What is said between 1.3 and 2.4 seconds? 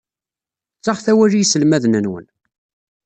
i yiselmaden-nwen.